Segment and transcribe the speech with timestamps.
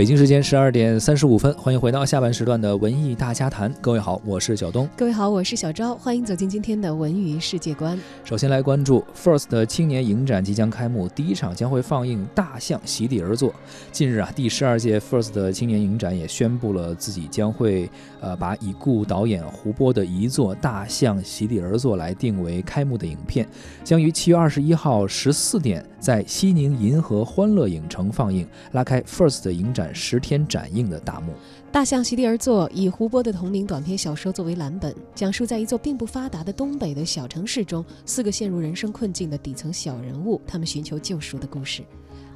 [0.00, 3.70] 北京时间十二点三十五分，欢迎回到下半时段的文艺大家谈。
[3.82, 4.88] 各位好，我是小东。
[4.96, 5.94] 各位好，我是小昭。
[5.94, 8.00] 欢迎走进今天的文娱世界观。
[8.24, 13.50] 首先来关注 FIRST 青年影展即将开幕，第一场将会放映《大象席地而坐》。
[13.92, 17.86] 近日啊，第十二届 FIRST 青年影展也宣布了自己将会
[18.22, 23.46] 呃把已故导演胡波的遗作《大象席地而坐》来定为开幕的影片，
[23.84, 29.94] 将于七月二十一号十四点在西宁银河欢乐影城放映，拉开 FIRST 影展。
[29.94, 31.32] 十天展映的大幕，
[31.70, 41.82] 《大象席地而坐》以胡波的同名短篇小说作为蓝本，讲述在一座并不发达的东北的小城市中，四个陷入人生困境的底层小人物，他们寻求救赎的故事。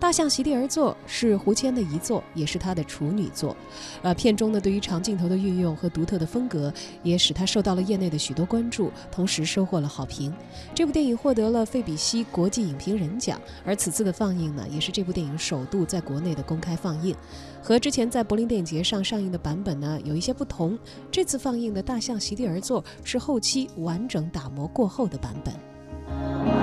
[0.05, 3.57] 大象席地而坐是胡谦的遗作，也是他的处女作。
[4.03, 6.71] 呃，片中呢对于长镜头的运用和独特的风格，
[7.03, 10.31] 也使他受到了业内的许多关注，同时收获了好评。
[10.75, 17.17] 这部电影获得了费比西国际影评人奖，而此次的放映呢，也是这部电影首度在国内的公开放映。
[17.63, 20.79] 和之前在柏林电影节上上映的版本呢有一些不同，
[21.11, 26.54] 这次放映的大象席地而坐是后期完整打磨过后的版本。